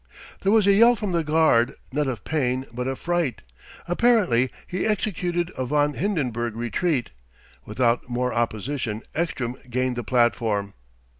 There 0.41 0.51
was 0.51 0.65
a 0.65 0.73
yell 0.73 0.95
from 0.95 1.11
the 1.11 1.23
guard, 1.23 1.75
not 1.91 2.07
of 2.07 2.23
pain 2.23 2.65
but 2.73 2.87
of 2.87 2.97
fright. 2.97 3.43
Apparently 3.87 4.49
he 4.65 4.83
executed 4.83 5.51
a 5.55 5.63
von 5.63 5.93
Hindenburg 5.93 6.55
retreat. 6.55 7.11
Without 7.65 8.09
more 8.09 8.33
opposition 8.33 9.03
Ekstrom 9.13 9.57
gained 9.69 9.95
the 9.97 10.03
platform. 10.03 10.73